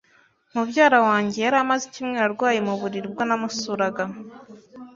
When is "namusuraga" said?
3.29-4.03